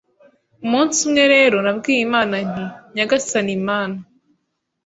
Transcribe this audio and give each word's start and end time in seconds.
Umunsi 0.65 0.97
umwe 1.07 1.23
rero 1.33 1.57
nabwiye 1.65 2.01
Imana 2.07 2.35
nti 2.49 2.65
“Nyagasani 2.95 3.55
Mana 3.67 3.97